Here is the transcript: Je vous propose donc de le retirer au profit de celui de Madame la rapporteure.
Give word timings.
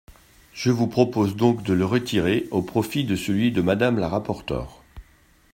Je 0.55 0.71
vous 0.71 0.87
propose 0.87 1.35
donc 1.35 1.61
de 1.61 1.73
le 1.75 1.85
retirer 1.85 2.47
au 2.49 2.63
profit 2.63 3.03
de 3.03 3.15
celui 3.15 3.51
de 3.51 3.61
Madame 3.61 3.99
la 3.99 4.09
rapporteure. 4.09 4.81